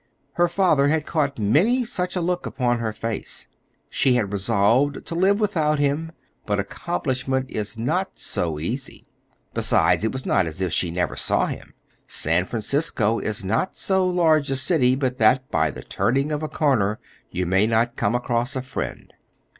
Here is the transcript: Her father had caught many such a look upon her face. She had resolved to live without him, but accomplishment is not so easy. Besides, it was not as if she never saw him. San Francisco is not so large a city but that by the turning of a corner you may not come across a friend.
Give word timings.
Her 0.33 0.47
father 0.47 0.87
had 0.87 1.05
caught 1.05 1.37
many 1.37 1.83
such 1.85 2.15
a 2.15 2.21
look 2.21 2.47
upon 2.47 2.79
her 2.79 2.91
face. 2.91 3.45
She 3.91 4.15
had 4.15 4.33
resolved 4.33 5.05
to 5.05 5.13
live 5.13 5.39
without 5.39 5.77
him, 5.77 6.11
but 6.47 6.59
accomplishment 6.59 7.51
is 7.51 7.77
not 7.77 8.17
so 8.17 8.57
easy. 8.59 9.05
Besides, 9.53 10.03
it 10.03 10.11
was 10.11 10.25
not 10.25 10.47
as 10.47 10.59
if 10.59 10.73
she 10.73 10.89
never 10.89 11.15
saw 11.15 11.45
him. 11.45 11.75
San 12.07 12.45
Francisco 12.45 13.19
is 13.19 13.43
not 13.43 13.75
so 13.75 14.07
large 14.07 14.49
a 14.49 14.55
city 14.55 14.95
but 14.95 15.19
that 15.19 15.51
by 15.51 15.69
the 15.69 15.83
turning 15.83 16.31
of 16.31 16.41
a 16.41 16.49
corner 16.49 16.97
you 17.29 17.45
may 17.45 17.67
not 17.67 17.95
come 17.95 18.15
across 18.15 18.55
a 18.55 18.63
friend. 18.63 19.13